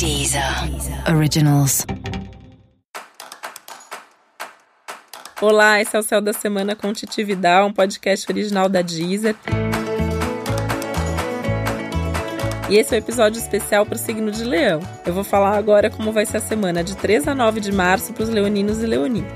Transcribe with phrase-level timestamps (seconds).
[0.00, 0.42] Deezer
[1.14, 1.84] Originals.
[5.42, 9.36] Olá, esse é o Céu da Semana com Titi Vidal, um podcast original da Deezer.
[12.70, 14.80] E esse é o um episódio especial para o signo de Leão.
[15.04, 18.14] Eu vou falar agora como vai ser a semana de 3 a 9 de março
[18.14, 19.30] para os leoninos e leoninas.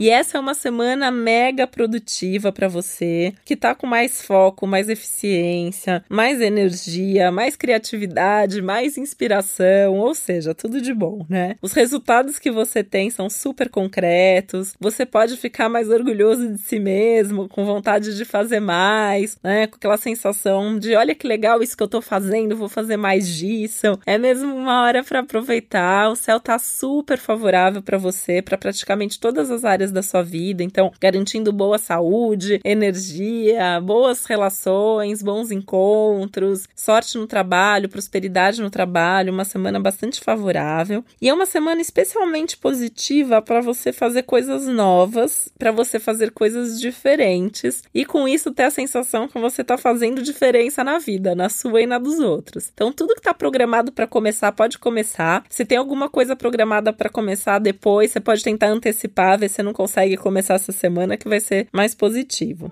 [0.00, 4.88] E essa é uma semana mega produtiva para você, que tá com mais foco, mais
[4.88, 11.56] eficiência, mais energia, mais criatividade, mais inspiração, ou seja, tudo de bom, né?
[11.60, 16.78] Os resultados que você tem são super concretos, você pode ficar mais orgulhoso de si
[16.78, 19.66] mesmo, com vontade de fazer mais, né?
[19.66, 23.28] Com aquela sensação de olha que legal isso que eu tô fazendo, vou fazer mais
[23.28, 23.98] disso.
[24.06, 26.08] É mesmo uma hora para aproveitar.
[26.08, 30.22] O céu tá super favorável para você, para praticamente todas as áreas áreas da sua
[30.22, 38.70] vida, então garantindo boa saúde, energia, boas relações, bons encontros, sorte no trabalho, prosperidade no
[38.70, 41.04] trabalho, uma semana bastante favorável.
[41.20, 46.80] E é uma semana especialmente positiva para você fazer coisas novas, para você fazer coisas
[46.80, 51.48] diferentes e com isso ter a sensação que você está fazendo diferença na vida, na
[51.48, 52.70] sua e na dos outros.
[52.72, 55.44] Então tudo que está programado para começar pode começar.
[55.48, 59.72] Se tem alguma coisa programada para começar depois, você pode tentar antecipar, ver se não
[59.80, 62.70] consegue começar essa semana que vai ser mais positivo.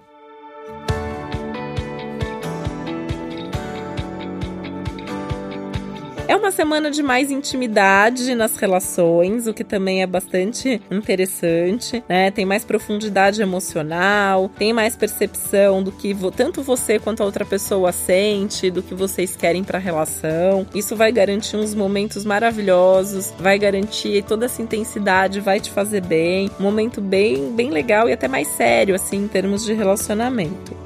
[6.28, 12.30] É uma semana de mais intimidade nas relações, o que também é bastante interessante, né?
[12.30, 17.92] Tem mais profundidade emocional, tem mais percepção do que tanto você quanto a outra pessoa
[17.92, 20.66] sente, do que vocês querem para a relação.
[20.74, 26.50] Isso vai garantir uns momentos maravilhosos, vai garantir toda essa intensidade, vai te fazer bem,
[26.60, 30.76] um momento bem, bem legal e até mais sério assim em termos de relacionamento.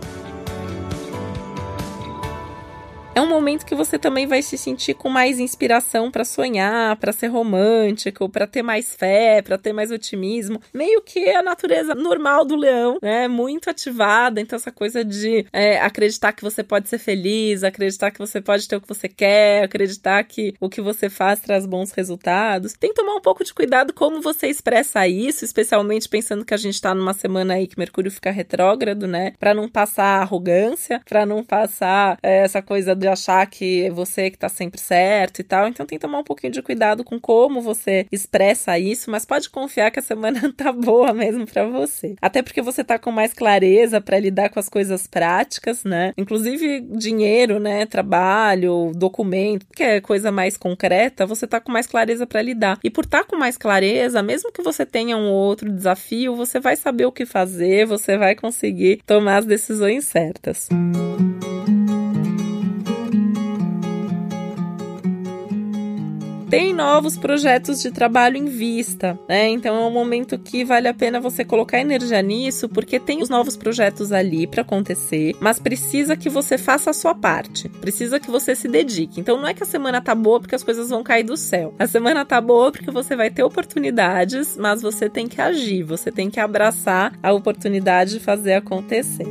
[3.14, 7.12] É um momento que você também vai se sentir com mais inspiração para sonhar, para
[7.12, 10.60] ser romântico, para ter mais fé, para ter mais otimismo.
[10.72, 13.28] Meio que a natureza normal do leão, né?
[13.28, 14.40] Muito ativada.
[14.40, 18.66] Então, essa coisa de é, acreditar que você pode ser feliz, acreditar que você pode
[18.66, 22.72] ter o que você quer, acreditar que o que você faz traz bons resultados.
[22.72, 26.58] Tem que tomar um pouco de cuidado como você expressa isso, especialmente pensando que a
[26.58, 29.34] gente tá numa semana aí que Mercúrio fica retrógrado, né?
[29.38, 34.30] Para não passar arrogância, para não passar é, essa coisa de achar que é você
[34.30, 35.68] que tá sempre certo e tal.
[35.68, 39.50] Então tem que tomar um pouquinho de cuidado com como você expressa isso, mas pode
[39.50, 42.14] confiar que a semana tá boa mesmo para você.
[42.20, 46.12] Até porque você tá com mais clareza para lidar com as coisas práticas, né?
[46.16, 52.26] Inclusive dinheiro, né, trabalho, documento, que é coisa mais concreta, você tá com mais clareza
[52.26, 52.78] para lidar.
[52.82, 56.60] E por estar tá com mais clareza, mesmo que você tenha um outro desafio, você
[56.60, 60.68] vai saber o que fazer, você vai conseguir tomar as decisões certas.
[60.70, 61.61] Música
[66.52, 69.48] tem novos projetos de trabalho em vista, né?
[69.48, 73.30] Então é um momento que vale a pena você colocar energia nisso, porque tem os
[73.30, 78.30] novos projetos ali para acontecer, mas precisa que você faça a sua parte, precisa que
[78.30, 79.18] você se dedique.
[79.18, 81.74] Então não é que a semana tá boa porque as coisas vão cair do céu.
[81.78, 86.12] A semana tá boa porque você vai ter oportunidades, mas você tem que agir, você
[86.12, 89.26] tem que abraçar a oportunidade de fazer acontecer.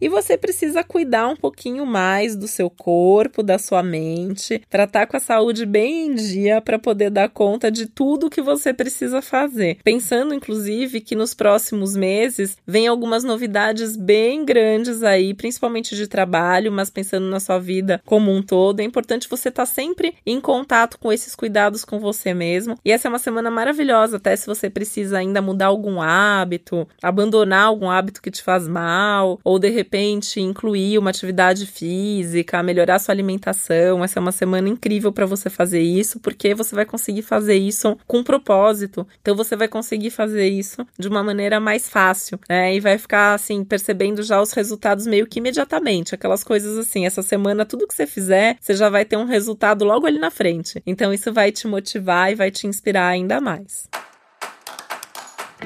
[0.00, 5.00] E você precisa cuidar um pouquinho mais do seu corpo, da sua mente, para estar
[5.00, 8.72] tá com a saúde bem em dia para poder dar conta de tudo que você
[8.72, 9.78] precisa fazer.
[9.82, 16.70] Pensando inclusive que nos próximos meses vem algumas novidades bem grandes aí, principalmente de trabalho,
[16.70, 20.40] mas pensando na sua vida como um todo, é importante você estar tá sempre em
[20.40, 22.76] contato com esses cuidados com você mesmo.
[22.84, 27.64] E essa é uma semana maravilhosa, até se você precisa ainda mudar algum hábito, abandonar
[27.64, 32.98] algum hábito que te faz mal, ou de repente repente incluir uma atividade física, melhorar
[32.98, 34.04] sua alimentação.
[34.04, 37.96] Essa é uma semana incrível para você fazer isso, porque você vai conseguir fazer isso
[38.06, 39.06] com propósito.
[39.22, 42.74] Então você vai conseguir fazer isso de uma maneira mais fácil, né?
[42.74, 47.22] E vai ficar assim percebendo já os resultados meio que imediatamente, aquelas coisas assim, essa
[47.22, 50.82] semana tudo que você fizer, você já vai ter um resultado logo ali na frente.
[50.86, 53.88] Então isso vai te motivar e vai te inspirar ainda mais.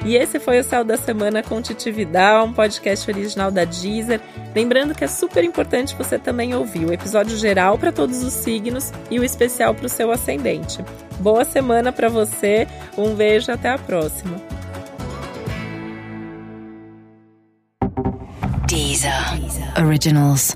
[0.05, 4.19] E esse foi o Céu da Semana com Titi Vidal, um podcast original da Deezer.
[4.53, 8.91] Lembrando que é super importante você também ouvir o episódio geral para todos os signos
[9.09, 10.83] e o especial para o seu ascendente.
[11.19, 12.67] Boa semana para você,
[12.97, 14.41] um beijo, até a próxima.
[18.67, 19.85] Deezer, Deezer.
[19.85, 20.55] Originals.